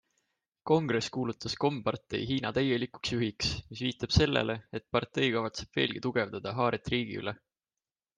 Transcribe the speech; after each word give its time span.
Kongress 0.69 1.09
kuulutas 1.17 1.55
kompartei 1.63 2.21
Hiina 2.31 2.51
täielikuks 2.59 3.13
juhiks, 3.15 3.51
mis 3.73 3.83
viitab 3.87 4.15
sellele, 4.15 4.55
et 4.79 4.87
partei 4.97 5.29
kavatseb 5.37 5.79
veelgi 5.81 6.03
tugevdada 6.07 6.55
haaret 6.61 6.91
riigi 6.95 7.21
üle. 7.25 7.35